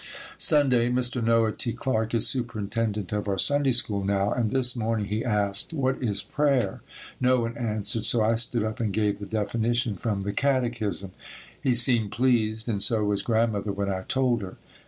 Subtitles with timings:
[0.39, 0.89] Sunday.
[0.89, 1.23] Mr.
[1.23, 1.73] Noah T.
[1.73, 6.23] Clarke is superintendent of our Sunday School now, and this morning he asked, "What is
[6.23, 6.81] prayer?"
[7.19, 11.11] No one answered, so I stood up and gave the definition from the catechism.
[11.61, 14.57] He seemed pleased and so was Grandmother when I told her.